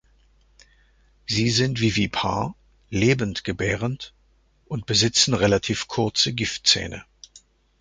[1.27, 2.55] Sie sind vivipar
[2.89, 4.13] (lebendgebärend)
[4.65, 7.05] und besitzen relativ kurze Giftzähne.